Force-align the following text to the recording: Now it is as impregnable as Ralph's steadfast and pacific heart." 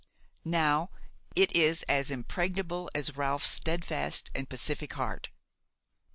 Now 0.43 0.89
it 1.35 1.51
is 1.55 1.83
as 1.83 2.09
impregnable 2.09 2.89
as 2.95 3.15
Ralph's 3.15 3.47
steadfast 3.49 4.31
and 4.33 4.49
pacific 4.49 4.93
heart." 4.93 5.29